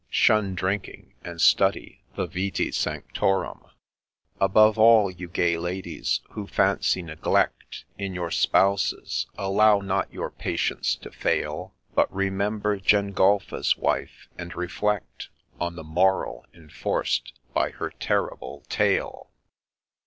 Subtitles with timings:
[0.09, 3.63] Shun drinking,— and study the' Vitce Sanctorum
[4.01, 4.09] /'
[4.41, 10.95] Above all, you gay ladies, who fancy neglect In your spouses, allow not your patience
[10.95, 15.29] to fail; But remember Gengulphus's wife!— and reflect
[15.59, 19.29] On the moral enforced by her terrible tale